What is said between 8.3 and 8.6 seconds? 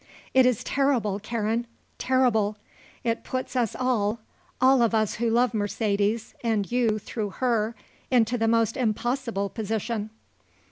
the